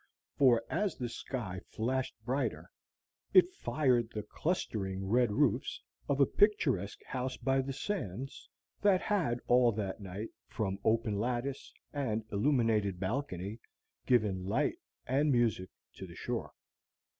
For 0.35 0.63
as 0.67 0.97
the 0.97 1.09
sky 1.09 1.61
flashed 1.69 2.15
brighter 2.25 2.71
it 3.33 3.53
fired 3.53 4.09
the 4.09 4.23
clustering 4.23 5.05
red 5.05 5.31
roofs 5.31 5.79
of 6.09 6.19
a 6.19 6.25
picturesque 6.25 7.03
house 7.05 7.37
by 7.37 7.61
the 7.61 7.71
sands 7.71 8.49
that 8.81 8.99
had 8.99 9.39
all 9.45 9.71
that 9.73 9.99
night, 9.99 10.29
from 10.47 10.79
open 10.83 11.19
lattice 11.19 11.71
and 11.93 12.23
illuminated 12.31 12.99
balcony, 12.99 13.59
given 14.07 14.43
light 14.43 14.77
and 15.05 15.31
music 15.31 15.69
to 15.97 16.07
the 16.07 16.15
shore. 16.15 16.51